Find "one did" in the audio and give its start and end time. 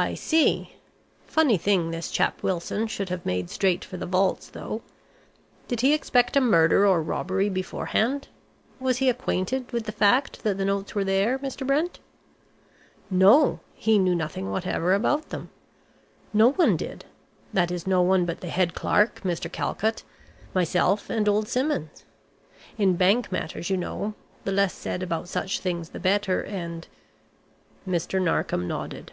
16.52-17.04